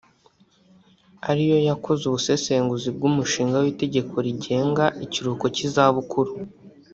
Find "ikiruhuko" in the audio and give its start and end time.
5.05-5.45